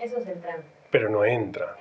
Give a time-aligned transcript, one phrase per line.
[0.00, 0.56] Eso es el tren.
[0.90, 1.76] Pero no entra.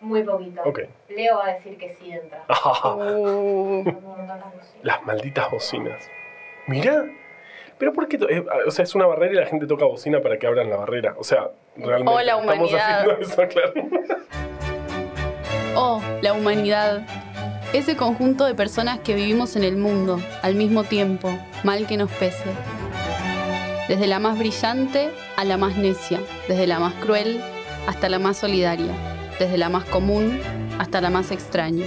[0.00, 0.62] Muy poquito.
[1.08, 2.44] Leo va a decir que sí entra.
[2.84, 3.84] Uh,
[4.82, 6.02] Las malditas bocinas.
[6.66, 7.04] Mirá.
[7.78, 8.18] Pero ¿por qué?
[8.28, 10.76] eh, o sea, es una barrera y la gente toca bocina para que abran la
[10.76, 11.14] barrera.
[11.18, 13.00] O sea, realmente Oh, la estamos humanidad.
[13.00, 13.72] haciendo eso, claro.
[15.76, 17.02] Oh, la humanidad.
[17.72, 21.30] Ese conjunto de personas que vivimos en el mundo, al mismo tiempo,
[21.64, 22.44] mal que nos pese.
[23.88, 27.42] Desde la más brillante a la más necia, desde la más cruel
[27.86, 28.94] hasta la más solidaria,
[29.38, 30.40] desde la más común
[30.78, 31.86] hasta la más extraña.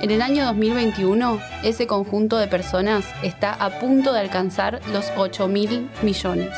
[0.00, 5.48] En el año 2021, ese conjunto de personas está a punto de alcanzar los 8
[5.48, 6.54] mil millones.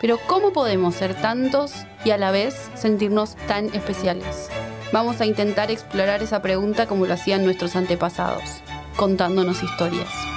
[0.00, 1.74] Pero ¿cómo podemos ser tantos
[2.06, 4.48] y a la vez sentirnos tan especiales?
[4.92, 8.62] Vamos a intentar explorar esa pregunta como lo hacían nuestros antepasados,
[8.96, 10.31] contándonos historias.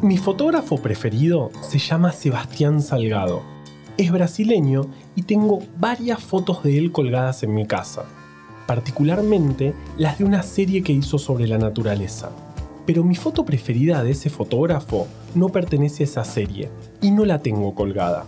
[0.00, 3.42] Mi fotógrafo preferido se llama Sebastián Salgado.
[3.96, 4.86] Es brasileño
[5.16, 8.04] y tengo varias fotos de él colgadas en mi casa,
[8.68, 12.30] particularmente las de una serie que hizo sobre la naturaleza.
[12.86, 16.70] Pero mi foto preferida de ese fotógrafo no pertenece a esa serie
[17.02, 18.24] y no la tengo colgada.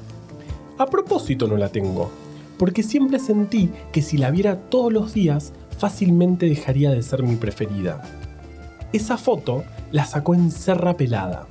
[0.77, 2.11] A propósito no la tengo,
[2.59, 7.37] porque siempre sentí que si la viera todos los días fácilmente dejaría de ser mi
[7.37, 8.03] preferida.
[8.93, 11.47] Esa foto la sacó en Serra Pelada.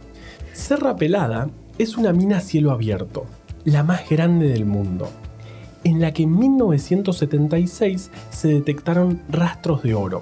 [0.59, 3.25] Serra Pelada es una mina a cielo abierto,
[3.63, 5.09] la más grande del mundo,
[5.85, 10.21] en la que en 1976 se detectaron rastros de oro.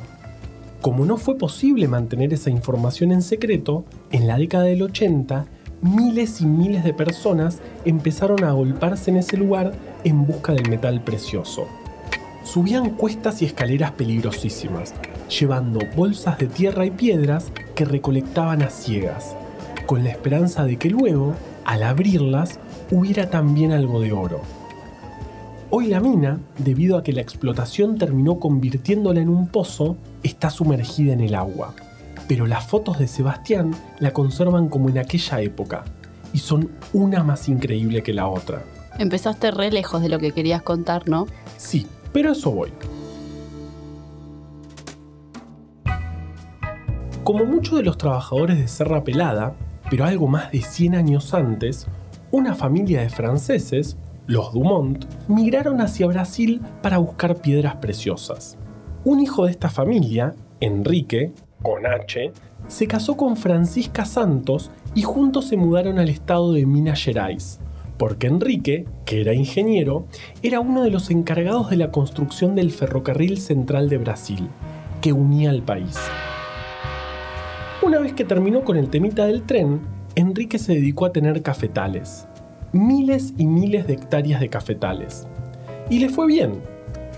[0.79, 5.47] Como no fue posible mantener esa información en secreto, en la década del 80,
[5.81, 11.03] miles y miles de personas empezaron a agolparse en ese lugar en busca del metal
[11.03, 11.67] precioso.
[12.44, 14.94] Subían cuestas y escaleras peligrosísimas,
[15.27, 19.35] llevando bolsas de tierra y piedras que recolectaban a ciegas,
[19.88, 21.33] con la esperanza de que luego,
[21.66, 22.59] al abrirlas,
[22.91, 24.41] hubiera también algo de oro.
[25.69, 31.13] Hoy la mina, debido a que la explotación terminó convirtiéndola en un pozo, está sumergida
[31.13, 31.73] en el agua.
[32.28, 35.85] Pero las fotos de Sebastián la conservan como en aquella época,
[36.33, 38.63] y son una más increíble que la otra.
[39.00, 41.28] Empezaste re lejos de lo que querías contar, ¿no?
[41.56, 42.73] Sí, pero eso voy.
[47.23, 49.56] Como muchos de los trabajadores de Serra Pelada,
[49.90, 51.88] pero algo más de 100 años antes,
[52.31, 58.58] una familia de franceses, los Dumont, migraron hacia Brasil para buscar piedras preciosas.
[59.06, 61.31] Un hijo de esta familia, Enrique,
[61.62, 62.31] con H,
[62.68, 67.59] se casó con Francisca Santos y juntos se mudaron al estado de Minas Gerais,
[67.98, 70.06] porque Enrique, que era ingeniero,
[70.44, 74.50] era uno de los encargados de la construcción del ferrocarril central de Brasil,
[75.02, 75.98] que unía al país.
[77.88, 79.80] Una vez que terminó con el temita del tren,
[80.16, 82.28] Enrique se dedicó a tener cafetales.
[82.74, 85.25] Miles y miles de hectáreas de cafetales.
[85.90, 86.62] Y le fue bien.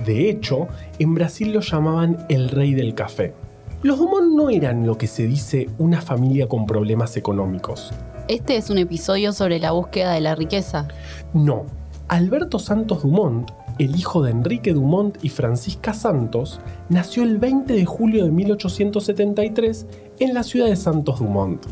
[0.06, 0.68] De hecho,
[1.00, 3.34] en Brasil lo llamaban el rey del café.
[3.82, 7.92] Los Dumont no eran lo que se dice una familia con problemas económicos.
[8.28, 10.88] Este es un episodio sobre la búsqueda de la riqueza.
[11.34, 11.66] No.
[12.10, 13.50] Alberto Santos Dumont,
[13.80, 16.60] el hijo de Enrique Dumont y Francisca Santos,
[16.90, 19.88] nació el 20 de julio de 1873
[20.20, 21.66] en la ciudad de Santos Dumont.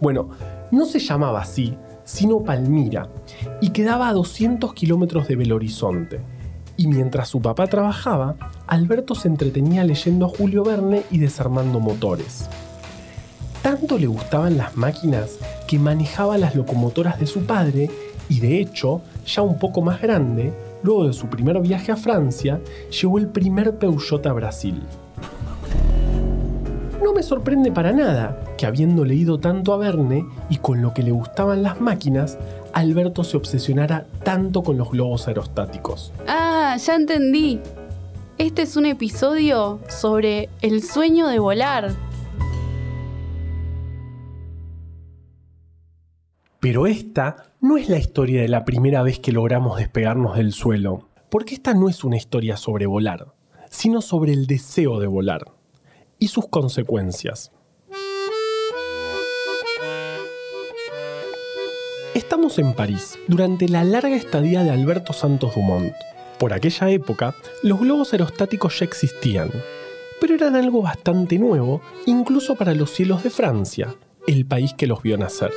[0.00, 0.30] Bueno,
[0.70, 3.08] no se llamaba así, sino Palmira,
[3.60, 6.20] y quedaba a 200 kilómetros de Belo Horizonte.
[6.76, 8.36] Y mientras su papá trabajaba,
[8.66, 12.48] Alberto se entretenía leyendo a Julio Verne y desarmando motores.
[13.62, 15.38] Tanto le gustaban las máquinas
[15.68, 17.90] que manejaba las locomotoras de su padre
[18.28, 22.60] y de hecho, ya un poco más grande, luego de su primer viaje a Francia,
[22.90, 24.82] llevó el primer Peugeot a Brasil.
[27.02, 31.02] No me sorprende para nada que habiendo leído tanto a Verne y con lo que
[31.02, 32.38] le gustaban las máquinas,
[32.72, 36.12] Alberto se obsesionara tanto con los globos aerostáticos.
[36.28, 37.58] Ah, ya entendí.
[38.38, 41.90] Este es un episodio sobre el sueño de volar.
[46.60, 51.08] Pero esta no es la historia de la primera vez que logramos despegarnos del suelo,
[51.30, 53.34] porque esta no es una historia sobre volar,
[53.70, 55.61] sino sobre el deseo de volar
[56.22, 57.50] y sus consecuencias.
[62.14, 65.92] Estamos en París durante la larga estadía de Alberto Santos Dumont.
[66.38, 67.34] Por aquella época,
[67.64, 69.50] los globos aerostáticos ya existían,
[70.20, 73.92] pero eran algo bastante nuevo, incluso para los cielos de Francia,
[74.28, 75.50] el país que los vio nacer.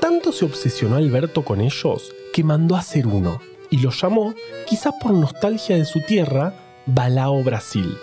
[0.00, 4.34] Tanto se obsesionó Alberto con ellos que mandó a hacer uno y lo llamó,
[4.66, 6.54] quizás por nostalgia de su tierra,
[6.86, 7.98] Balao Brasil,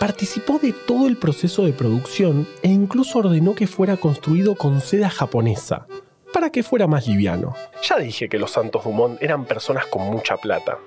[0.00, 5.08] Participó de todo el proceso de producción e incluso ordenó que fuera construido con seda
[5.08, 5.86] japonesa,
[6.32, 7.54] para que fuera más liviano.
[7.88, 10.78] Ya dije que los Santos Dumont eran personas con mucha plata.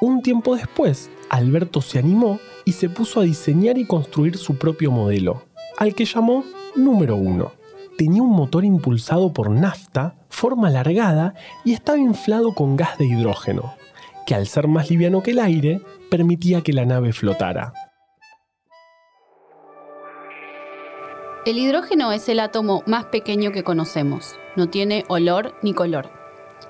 [0.00, 4.90] Un tiempo después, Alberto se animó y se puso a diseñar y construir su propio
[4.90, 5.42] modelo,
[5.76, 6.44] al que llamó
[6.76, 7.52] número 1.
[7.96, 11.34] Tenía un motor impulsado por nafta, forma alargada
[11.64, 13.74] y estaba inflado con gas de hidrógeno,
[14.26, 17.72] que al ser más liviano que el aire, permitía que la nave flotara.
[21.48, 24.36] El hidrógeno es el átomo más pequeño que conocemos.
[24.54, 26.10] No tiene olor ni color.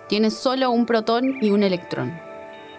[0.09, 2.17] Tiene solo un protón y un electrón.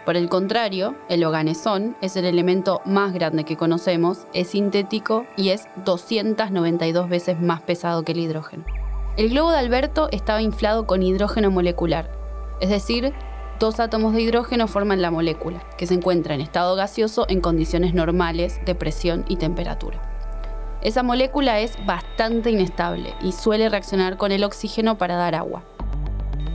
[0.05, 5.49] Por el contrario, el oganesón es el elemento más grande que conocemos, es sintético y
[5.49, 8.63] es 292 veces más pesado que el hidrógeno.
[9.17, 12.09] El globo de Alberto estaba inflado con hidrógeno molecular,
[12.61, 13.11] es decir,
[13.59, 17.93] dos átomos de hidrógeno forman la molécula, que se encuentra en estado gaseoso en condiciones
[17.93, 20.08] normales de presión y temperatura.
[20.81, 25.63] Esa molécula es bastante inestable y suele reaccionar con el oxígeno para dar agua.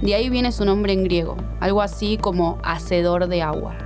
[0.01, 3.77] De ahí viene su nombre en griego, algo así como hacedor de agua.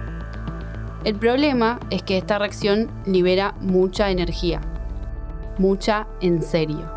[1.05, 4.61] El problema es que esta reacción libera mucha energía,
[5.59, 6.89] mucha en serio.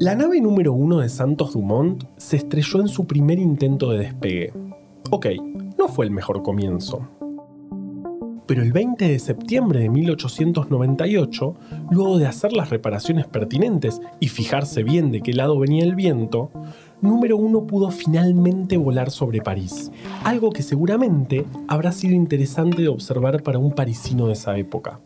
[0.00, 4.52] La nave número uno de Santos Dumont se estrelló en su primer intento de despegue.
[5.10, 5.26] Ok,
[5.78, 7.08] no fue el mejor comienzo,
[8.46, 11.54] pero el 20 de septiembre de 1898,
[11.90, 16.50] luego de hacer las reparaciones pertinentes y fijarse bien de qué lado venía el viento,
[17.00, 19.90] número uno pudo finalmente volar sobre París,
[20.24, 25.00] algo que seguramente habrá sido interesante de observar para un parisino de esa época.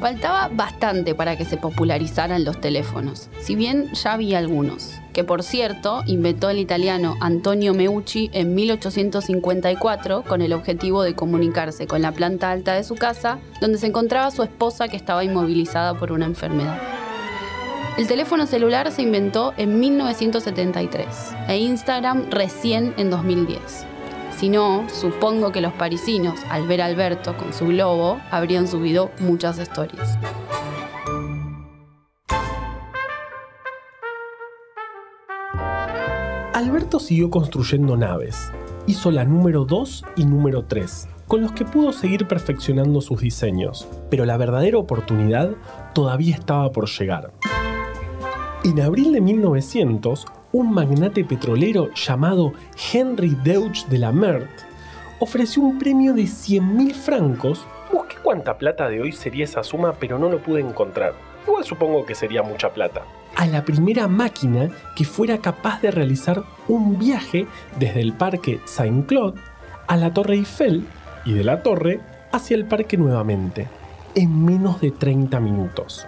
[0.00, 5.42] Faltaba bastante para que se popularizaran los teléfonos, si bien ya había algunos, que por
[5.42, 12.12] cierto inventó el italiano Antonio Meucci en 1854 con el objetivo de comunicarse con la
[12.12, 16.24] planta alta de su casa, donde se encontraba su esposa que estaba inmovilizada por una
[16.24, 16.80] enfermedad.
[17.98, 21.06] El teléfono celular se inventó en 1973
[21.48, 23.89] e Instagram recién en 2010.
[24.40, 29.10] Si no, supongo que los parisinos, al ver a Alberto con su globo, habrían subido
[29.20, 30.18] muchas historias.
[36.54, 38.50] Alberto siguió construyendo naves.
[38.86, 43.86] Hizo la número 2 y número 3, con los que pudo seguir perfeccionando sus diseños,
[44.08, 45.50] pero la verdadera oportunidad
[45.92, 47.34] todavía estaba por llegar.
[48.64, 52.52] En abril de 1900, un magnate petrolero llamado
[52.92, 54.50] Henry Deutsch de la Mert
[55.20, 57.66] ofreció un premio de 100.000 francos.
[57.92, 61.14] Busqué cuánta plata de hoy sería esa suma, pero no lo pude encontrar.
[61.46, 63.02] Igual supongo que sería mucha plata.
[63.36, 67.46] A la primera máquina que fuera capaz de realizar un viaje
[67.78, 69.40] desde el Parque Saint-Claude
[69.86, 70.84] a la Torre Eiffel
[71.24, 72.00] y de la torre
[72.32, 73.68] hacia el parque nuevamente,
[74.14, 76.06] en menos de 30 minutos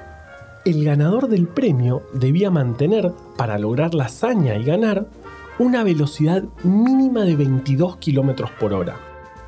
[0.65, 5.07] el ganador del premio debía mantener, para lograr la hazaña y ganar,
[5.59, 8.97] una velocidad mínima de 22 km por hora.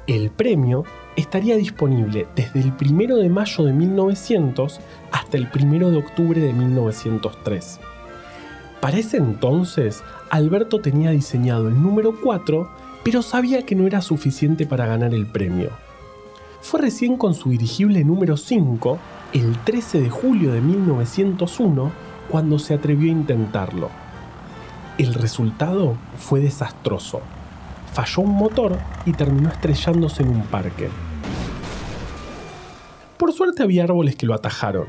[0.06, 0.84] El premio
[1.16, 4.80] estaría disponible desde el 1 de mayo de 1900
[5.12, 7.80] hasta el 1 de octubre de 1903.
[8.80, 12.68] Para ese entonces, Alberto tenía diseñado el número 4,
[13.04, 15.70] pero sabía que no era suficiente para ganar el premio.
[16.60, 18.98] Fue recién con su dirigible número 5
[19.34, 21.90] el 13 de julio de 1901
[22.30, 23.90] cuando se atrevió a intentarlo.
[24.96, 27.20] El resultado fue desastroso.
[27.92, 30.88] Falló un motor y terminó estrellándose en un parque.
[33.18, 34.86] Por suerte había árboles que lo atajaron.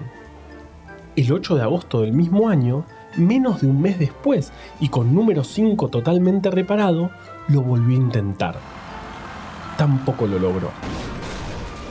[1.16, 2.86] El 8 de agosto del mismo año,
[3.18, 7.10] menos de un mes después y con número 5 totalmente reparado,
[7.48, 8.60] lo volvió a intentar.
[9.75, 10.70] Tampoco lo logró.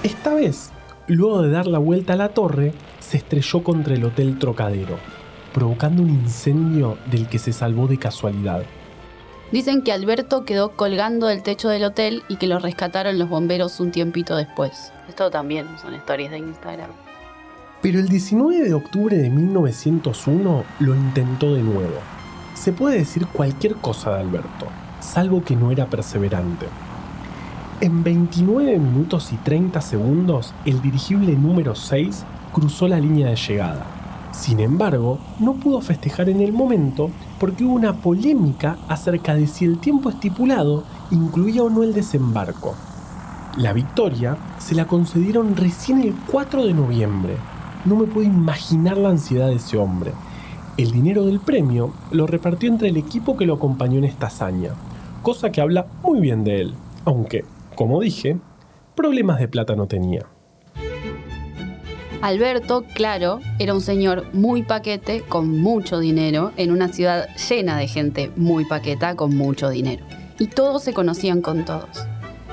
[0.04, 0.70] Esta vez
[1.06, 4.96] Luego de dar la vuelta a la torre, se estrelló contra el Hotel Trocadero,
[5.52, 8.62] provocando un incendio del que se salvó de casualidad.
[9.52, 13.80] Dicen que Alberto quedó colgando del techo del hotel y que lo rescataron los bomberos
[13.80, 14.92] un tiempito después.
[15.06, 16.90] Esto también son historias de Instagram.
[17.82, 21.98] Pero el 19 de octubre de 1901 lo intentó de nuevo.
[22.54, 24.68] Se puede decir cualquier cosa de Alberto,
[25.00, 26.66] salvo que no era perseverante.
[27.80, 33.84] En 29 minutos y 30 segundos, el dirigible número 6 cruzó la línea de llegada.
[34.30, 39.64] Sin embargo, no pudo festejar en el momento porque hubo una polémica acerca de si
[39.64, 42.76] el tiempo estipulado incluía o no el desembarco.
[43.56, 47.36] La victoria se la concedieron recién el 4 de noviembre.
[47.84, 50.12] No me puedo imaginar la ansiedad de ese hombre.
[50.76, 54.70] El dinero del premio lo repartió entre el equipo que lo acompañó en esta hazaña,
[55.22, 58.38] cosa que habla muy bien de él, aunque como dije,
[58.94, 60.26] problemas de plata no tenía.
[62.22, 67.86] Alberto, claro, era un señor muy paquete, con mucho dinero, en una ciudad llena de
[67.86, 70.06] gente muy paqueta, con mucho dinero.
[70.38, 72.06] Y todos se conocían con todos.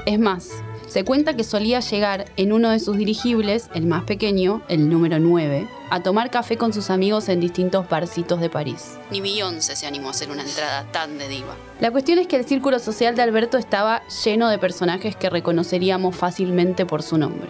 [0.05, 0.49] Es más,
[0.87, 5.19] se cuenta que solía llegar en uno de sus dirigibles, el más pequeño, el número
[5.19, 8.97] 9, a tomar café con sus amigos en distintos barcitos de París.
[9.11, 11.53] Ni Beyoncé se animó a hacer una entrada tan de diva.
[11.81, 16.15] La cuestión es que el círculo social de Alberto estaba lleno de personajes que reconoceríamos
[16.15, 17.49] fácilmente por su nombre.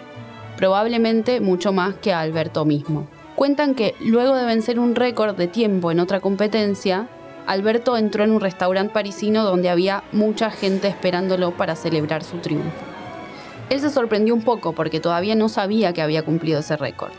[0.56, 3.06] Probablemente mucho más que a Alberto mismo.
[3.36, 7.06] Cuentan que luego de vencer un récord de tiempo en otra competencia,
[7.46, 12.70] Alberto entró en un restaurante parisino donde había mucha gente esperándolo para celebrar su triunfo.
[13.70, 17.12] Él se sorprendió un poco porque todavía no sabía que había cumplido ese récord.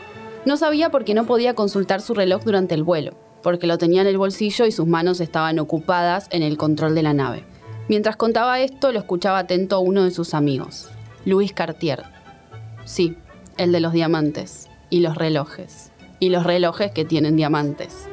[0.46, 4.06] No sabía porque no podía consultar su reloj durante el vuelo, porque lo tenía en
[4.06, 7.44] el bolsillo y sus manos estaban ocupadas en el control de la nave.
[7.88, 10.90] Mientras contaba esto, lo escuchaba atento uno de sus amigos,
[11.24, 12.02] Luis Cartier.
[12.84, 13.16] Sí,
[13.56, 15.92] el de los diamantes y los relojes.
[16.20, 18.08] Y los relojes que tienen diamantes.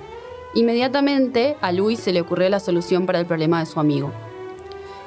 [0.54, 4.12] Inmediatamente a Luis se le ocurrió la solución para el problema de su amigo.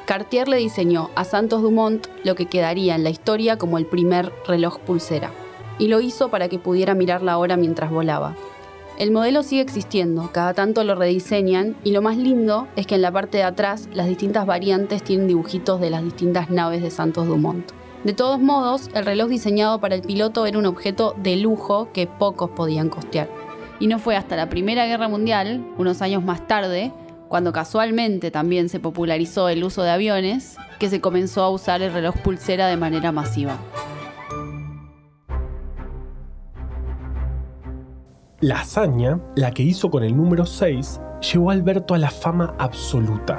[0.06, 4.32] Cartier le diseñó a Santos Dumont lo que quedaría en la historia como el primer
[4.46, 5.32] reloj pulsera,
[5.78, 8.34] y lo hizo para que pudiera mirar la hora mientras volaba.
[8.96, 13.02] El modelo sigue existiendo, cada tanto lo rediseñan, y lo más lindo es que en
[13.02, 17.26] la parte de atrás las distintas variantes tienen dibujitos de las distintas naves de Santos
[17.26, 17.72] Dumont.
[18.04, 22.06] De todos modos, el reloj diseñado para el piloto era un objeto de lujo que
[22.06, 23.28] pocos podían costear.
[23.80, 26.92] Y no fue hasta la Primera Guerra Mundial, unos años más tarde,
[27.28, 31.92] cuando casualmente también se popularizó el uso de aviones, que se comenzó a usar el
[31.92, 33.58] reloj pulsera de manera masiva.
[38.44, 41.00] La hazaña, la que hizo con el número 6,
[41.32, 43.38] llevó a Alberto a la fama absoluta.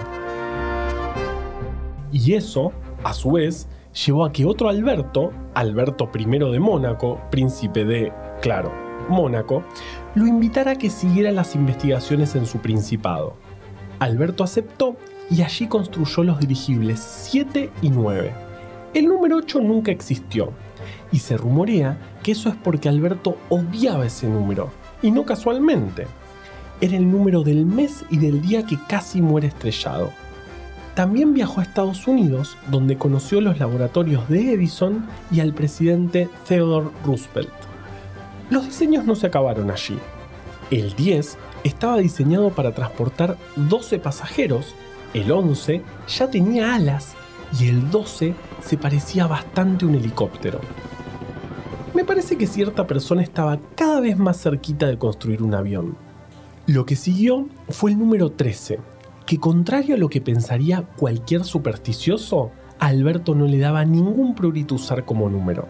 [2.12, 2.72] Y eso,
[3.04, 3.68] a su vez,
[4.04, 8.74] llevó a que otro Alberto, Alberto I de Mónaco, príncipe de, claro,
[9.08, 9.64] Mónaco,
[10.16, 13.36] lo invitara a que siguiera las investigaciones en su principado.
[14.00, 14.96] Alberto aceptó
[15.30, 18.34] y allí construyó los dirigibles 7 y 9.
[18.96, 20.50] El número 8 nunca existió,
[21.12, 24.72] y se rumorea que eso es porque Alberto odiaba ese número,
[25.02, 26.08] y no casualmente.
[26.82, 30.12] Era el número del mes y del día que casi muere estrellado.
[30.96, 36.90] También viajó a Estados Unidos, donde conoció los laboratorios de Edison y al presidente Theodore
[37.06, 37.50] Roosevelt.
[38.50, 39.98] Los diseños no se acabaron allí.
[40.72, 44.74] El 10 estaba diseñado para transportar 12 pasajeros,
[45.14, 47.16] el 11 ya tenía alas
[47.60, 50.62] y el 12 se parecía bastante a un helicóptero.
[51.96, 55.98] Me parece que cierta persona estaba cada vez más cerquita de construir un avión.
[56.68, 58.80] Lo que siguió fue el número 13,
[59.26, 64.76] que contrario a lo que pensaría cualquier supersticioso, a Alberto no le daba ningún prurito
[64.76, 65.70] usar como número.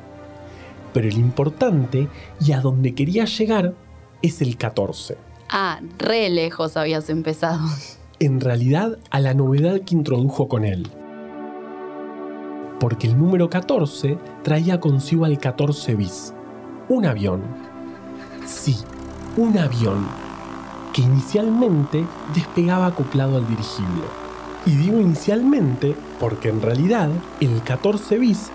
[0.94, 2.08] Pero el importante
[2.44, 3.76] y a donde quería llegar
[4.24, 5.18] es el 14
[5.50, 7.68] Ah, re lejos habías empezado.
[8.20, 10.88] En realidad, a la novedad que introdujo con él.
[12.80, 16.34] Porque el número 14 traía consigo al 14 bis.
[16.90, 17.42] Un avión.
[18.46, 18.78] Sí,
[19.38, 20.06] un avión.
[20.94, 24.04] Que inicialmente despegaba acoplado al dirigible.
[24.66, 28.50] Y digo inicialmente porque en realidad el 14 bis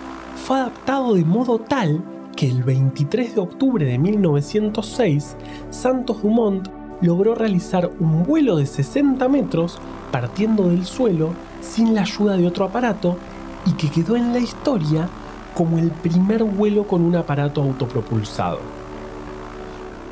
[0.45, 2.03] fue adaptado de modo tal
[2.35, 5.35] que el 23 de octubre de 1906
[5.69, 6.67] Santos Dumont
[7.01, 9.79] logró realizar un vuelo de 60 metros
[10.11, 11.29] partiendo del suelo
[11.61, 13.17] sin la ayuda de otro aparato
[13.65, 15.07] y que quedó en la historia
[15.53, 18.59] como el primer vuelo con un aparato autopropulsado.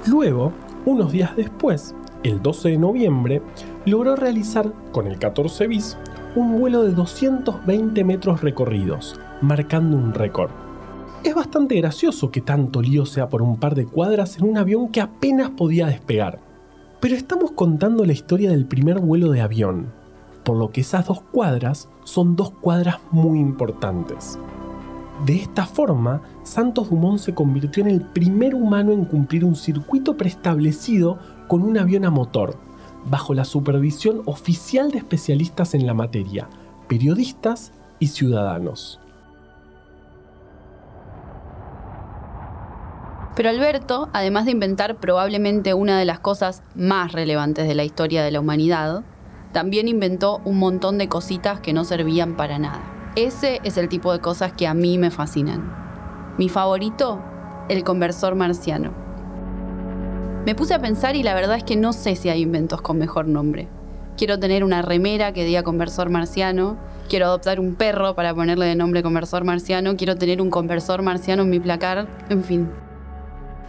[0.06, 0.54] Luego,
[0.86, 3.42] unos días después, el 12 de noviembre,
[3.86, 5.98] logró realizar con el 14 bis
[6.36, 10.52] un vuelo de 220 metros recorridos, marcando un récord.
[11.24, 14.90] Es bastante gracioso que tanto lío sea por un par de cuadras en un avión
[14.90, 16.40] que apenas podía despegar.
[17.02, 19.88] Pero estamos contando la historia del primer vuelo de avión,
[20.50, 24.40] por lo que esas dos cuadras son dos cuadras muy importantes.
[25.24, 30.18] De esta forma, Santos Dumont se convirtió en el primer humano en cumplir un circuito
[30.18, 32.58] preestablecido con un avión a motor,
[33.06, 36.50] bajo la supervisión oficial de especialistas en la materia,
[36.88, 39.00] periodistas y ciudadanos.
[43.36, 48.24] Pero Alberto, además de inventar probablemente una de las cosas más relevantes de la historia
[48.24, 49.04] de la humanidad,
[49.52, 52.82] también inventó un montón de cositas que no servían para nada.
[53.16, 55.74] Ese es el tipo de cosas que a mí me fascinan.
[56.38, 57.20] Mi favorito,
[57.68, 58.92] el conversor marciano.
[60.46, 62.98] Me puse a pensar y la verdad es que no sé si hay inventos con
[62.98, 63.68] mejor nombre.
[64.18, 66.78] Quiero tener una remera que diga conversor marciano,
[67.10, 71.44] quiero adoptar un perro para ponerle de nombre conversor marciano, quiero tener un conversor marciano
[71.44, 72.70] en mi placar, en fin.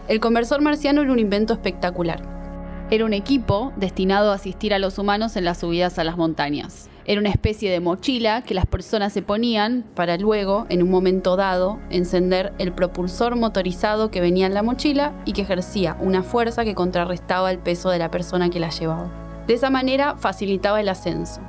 [0.07, 2.40] El conversor marciano era un invento espectacular.
[2.93, 6.89] Era un equipo destinado a asistir a los humanos en las subidas a las montañas.
[7.05, 11.37] Era una especie de mochila que las personas se ponían para luego, en un momento
[11.37, 16.65] dado, encender el propulsor motorizado que venía en la mochila y que ejercía una fuerza
[16.65, 19.09] que contrarrestaba el peso de la persona que la llevaba.
[19.47, 21.39] De esa manera facilitaba el ascenso.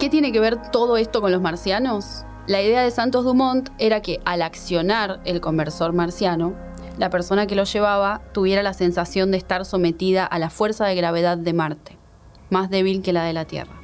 [0.00, 2.24] ¿Qué tiene que ver todo esto con los marcianos?
[2.48, 6.56] La idea de Santos Dumont era que al accionar el conversor marciano,
[6.98, 10.96] la persona que lo llevaba tuviera la sensación de estar sometida a la fuerza de
[10.96, 11.96] gravedad de Marte,
[12.50, 13.74] más débil que la de la Tierra.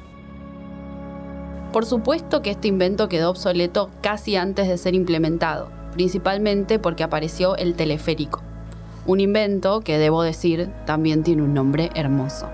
[1.71, 7.55] Por supuesto que este invento quedó obsoleto casi antes de ser implementado, principalmente porque apareció
[7.55, 8.43] el teleférico,
[9.07, 12.49] un invento que, debo decir, también tiene un nombre hermoso.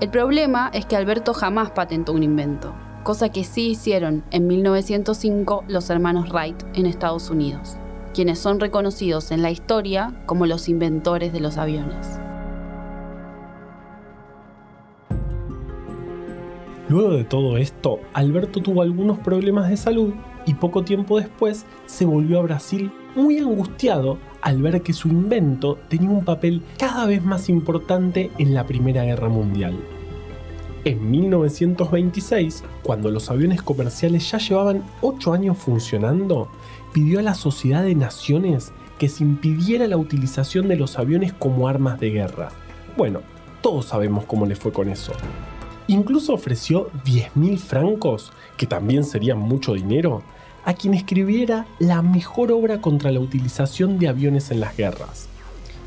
[0.00, 5.64] El problema es que Alberto jamás patentó un invento, cosa que sí hicieron en 1905
[5.68, 7.78] los hermanos Wright en Estados Unidos,
[8.16, 12.18] quienes son reconocidos en la historia como los inventores de los aviones.
[16.88, 20.14] Luego de todo esto, Alberto tuvo algunos problemas de salud
[20.46, 25.76] y poco tiempo después se volvió a Brasil muy angustiado al ver que su invento
[25.90, 29.78] tenía un papel cada vez más importante en la Primera Guerra Mundial.
[30.86, 36.48] En 1926, cuando los aviones comerciales ya llevaban 8 años funcionando,
[36.96, 41.68] pidió a la Sociedad de Naciones que se impidiera la utilización de los aviones como
[41.68, 42.48] armas de guerra.
[42.96, 43.20] Bueno,
[43.60, 45.12] todos sabemos cómo le fue con eso.
[45.88, 50.22] Incluso ofreció 10.000 francos, que también serían mucho dinero,
[50.64, 55.28] a quien escribiera la mejor obra contra la utilización de aviones en las guerras.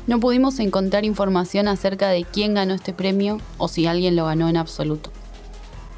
[0.06, 4.48] No pudimos encontrar información acerca de quién ganó este premio o si alguien lo ganó
[4.48, 5.10] en absoluto.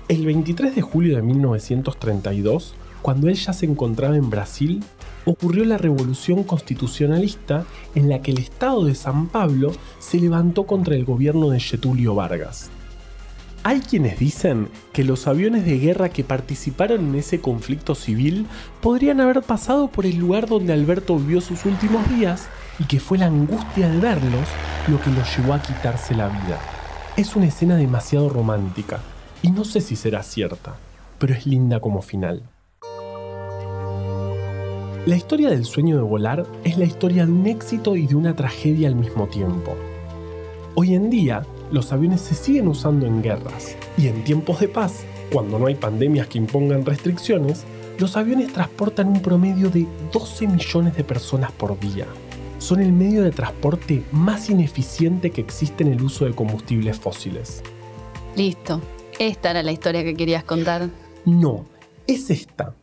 [0.08, 4.82] El 23 de julio de 1932, cuando él ya se encontraba en Brasil,
[5.24, 7.64] ocurrió la revolución constitucionalista
[7.94, 12.14] en la que el Estado de San Pablo se levantó contra el gobierno de Getulio
[12.14, 12.70] Vargas.
[13.64, 18.46] Hay quienes dicen que los aviones de guerra que participaron en ese conflicto civil
[18.80, 22.48] podrían haber pasado por el lugar donde Alberto vivió sus últimos días
[22.80, 24.48] y que fue la angustia de verlos
[24.88, 26.58] lo que los llevó a quitarse la vida.
[27.16, 28.98] Es una escena demasiado romántica
[29.42, 30.74] y no sé si será cierta,
[31.18, 32.42] pero es linda como final.
[35.04, 38.36] La historia del sueño de volar es la historia de un éxito y de una
[38.36, 39.74] tragedia al mismo tiempo.
[40.76, 45.04] Hoy en día, los aviones se siguen usando en guerras y en tiempos de paz,
[45.32, 47.64] cuando no hay pandemias que impongan restricciones,
[47.98, 52.06] los aviones transportan un promedio de 12 millones de personas por día.
[52.58, 57.64] Son el medio de transporte más ineficiente que existe en el uso de combustibles fósiles.
[58.36, 58.80] Listo.
[59.18, 60.90] Esta era la historia que querías contar.
[61.24, 61.66] No,
[62.06, 62.76] es esta.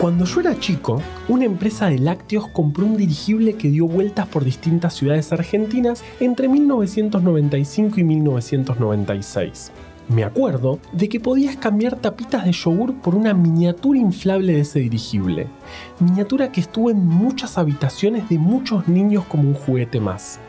[0.00, 4.44] Cuando yo era chico, una empresa de lácteos compró un dirigible que dio vueltas por
[4.44, 9.72] distintas ciudades argentinas entre 1995 y 1996.
[10.08, 14.80] Me acuerdo de que podías cambiar tapitas de yogur por una miniatura inflable de ese
[14.80, 15.48] dirigible.
[15.98, 20.40] Miniatura que estuvo en muchas habitaciones de muchos niños como un juguete más.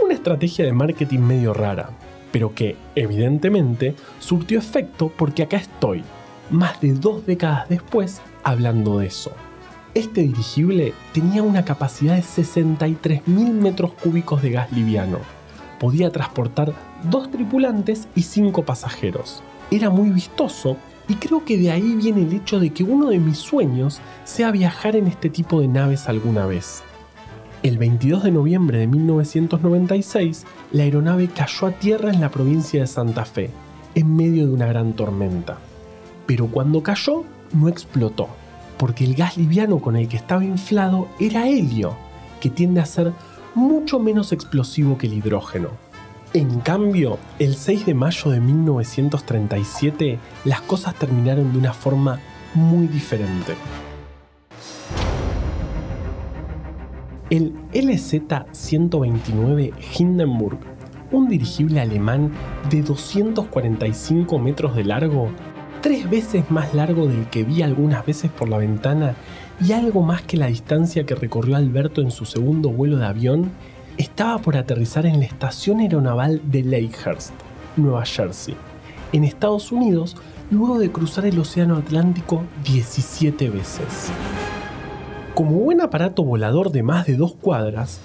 [0.00, 1.90] Una estrategia de marketing medio rara,
[2.30, 6.04] pero que, evidentemente, surtió efecto porque acá estoy,
[6.48, 9.32] más de dos décadas después, hablando de eso.
[9.94, 15.18] Este dirigible tenía una capacidad de 63.000 metros cúbicos de gas liviano.
[15.80, 16.72] Podía transportar
[17.10, 19.42] dos tripulantes y cinco pasajeros.
[19.70, 20.76] Era muy vistoso
[21.08, 24.52] y creo que de ahí viene el hecho de que uno de mis sueños sea
[24.52, 26.84] viajar en este tipo de naves alguna vez.
[27.64, 32.86] El 22 de noviembre de 1996, la aeronave cayó a tierra en la provincia de
[32.86, 33.50] Santa Fe,
[33.96, 35.58] en medio de una gran tormenta.
[36.26, 38.28] Pero cuando cayó, no explotó,
[38.78, 41.96] porque el gas liviano con el que estaba inflado era helio,
[42.40, 43.12] que tiende a ser
[43.54, 45.68] mucho menos explosivo que el hidrógeno.
[46.32, 52.20] En cambio, el 6 de mayo de 1937 las cosas terminaron de una forma
[52.54, 53.56] muy diferente.
[57.30, 60.60] El LZ-129 Hindenburg,
[61.12, 62.30] un dirigible alemán
[62.70, 65.30] de 245 metros de largo,
[65.80, 69.14] tres veces más largo del que vi algunas veces por la ventana
[69.64, 73.50] y algo más que la distancia que recorrió Alberto en su segundo vuelo de avión,
[73.96, 77.34] estaba por aterrizar en la estación aeronaval de Lakehurst,
[77.76, 78.56] Nueva Jersey,
[79.12, 80.16] en Estados Unidos,
[80.50, 84.10] luego de cruzar el Océano Atlántico 17 veces.
[85.34, 88.00] Como buen aparato volador de más de dos cuadras,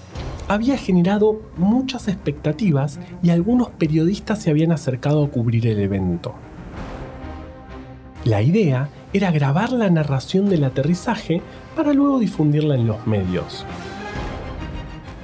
[0.48, 6.36] había generado muchas expectativas y algunos periodistas se habían acercado a cubrir el evento.
[8.26, 11.44] La idea era grabar la narración del aterrizaje
[11.76, 13.68] para luego difundirla en los medios.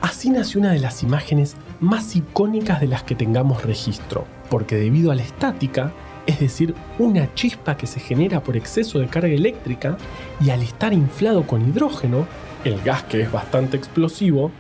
[0.02, 5.12] Así nació una de las imágenes más icónicas de las que tengamos registro, porque debido
[5.12, 5.94] a la estática,
[6.28, 9.98] es decir, una chispa que se genera por exceso de carga eléctrica,
[10.40, 12.28] y al estar inflado con hidrógeno,
[12.66, 14.52] el gas que es bastante explosivo,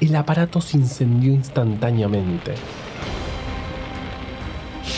[0.00, 2.54] el aparato se incendió instantáneamente.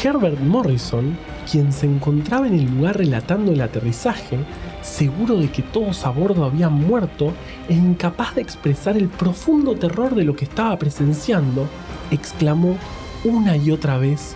[0.04, 1.16] Herbert Morrison,
[1.50, 4.38] quien se encontraba en el lugar relatando el aterrizaje,
[4.82, 7.32] seguro de que todos a bordo habían muerto
[7.68, 11.66] e incapaz de expresar el profundo terror de lo que estaba presenciando,
[12.10, 12.76] exclamó
[13.24, 14.34] una y otra vez,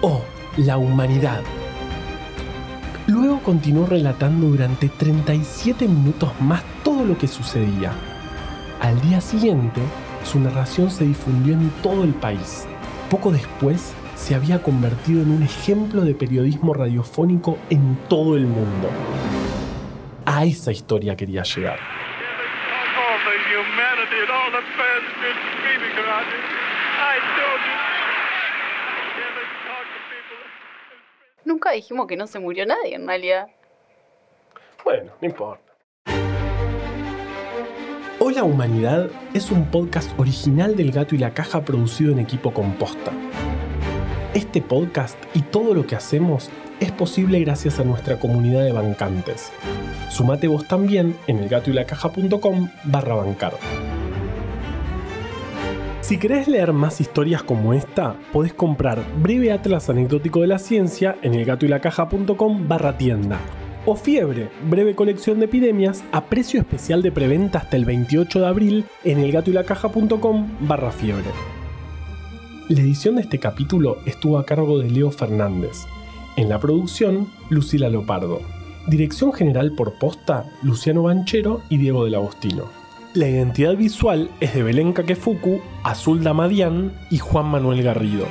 [0.00, 0.22] ¡Oh,
[0.56, 1.42] la humanidad!
[3.06, 7.92] Luego continuó relatando durante 37 minutos más todo lo que sucedía.
[8.80, 9.80] Al día siguiente,
[10.24, 12.66] su narración se difundió en todo el país.
[13.08, 18.90] Poco después, se había convertido en un ejemplo de periodismo radiofónico en todo el mundo.
[20.24, 21.78] A esa historia quería llegar.
[31.44, 33.46] Nunca dijimos que no se murió nadie en realidad.
[34.84, 35.62] Bueno, no importa.
[38.18, 43.12] Hola Humanidad es un podcast original del Gato y la Caja producido en equipo composta.
[44.36, 49.50] Este podcast y todo lo que hacemos es posible gracias a nuestra comunidad de bancantes.
[50.10, 53.54] Sumate vos también en elgatoylacaja.com barra bancar.
[56.02, 61.16] Si querés leer más historias como esta, podés comprar Breve Atlas Anecdótico de la Ciencia
[61.22, 63.38] en elgatoylacaja.com barra tienda.
[63.86, 68.46] O Fiebre, breve colección de epidemias a precio especial de preventa hasta el 28 de
[68.46, 71.30] abril en elgatoylacaja.com barra fiebre.
[72.68, 75.86] La edición de este capítulo estuvo a cargo de Leo Fernández.
[76.36, 78.40] En la producción, Lucila Lopardo.
[78.88, 82.64] Dirección general por posta, Luciano Banchero y Diego del Agostino.
[83.14, 88.26] La identidad visual es de Belén Kakefuku, Azul Damadian y Juan Manuel Garrido.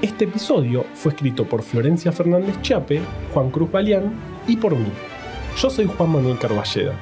[0.00, 3.00] Este episodio fue escrito por Florencia Fernández Chape,
[3.32, 4.12] Juan Cruz Balián
[4.46, 4.90] y por mí.
[5.58, 6.94] Yo soy Juan Manuel Carballeda.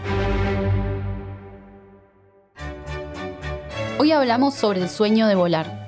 [3.99, 5.82] Hoy hablamos sobre el sueño de volar.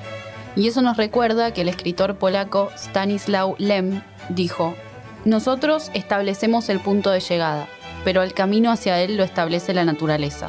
[0.56, 4.74] Y eso nos recuerda que el escritor polaco Stanislaw Lem dijo,
[5.24, 7.66] nosotros establecemos el punto de llegada,
[8.04, 10.48] pero el camino hacia él lo establece la naturaleza.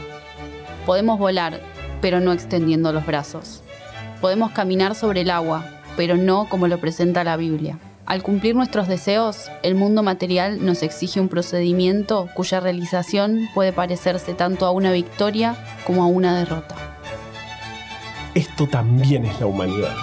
[0.85, 1.59] Podemos volar,
[2.01, 3.63] pero no extendiendo los brazos.
[4.21, 5.65] Podemos caminar sobre el agua,
[5.97, 7.79] pero no como lo presenta la Biblia.
[8.05, 14.35] Al cumplir nuestros deseos, el mundo material nos exige un procedimiento cuya realización puede parecerse
[14.35, 15.55] tanto a una victoria
[15.87, 16.94] como a una derrota.
[18.35, 19.95] Esto también es la humanidad.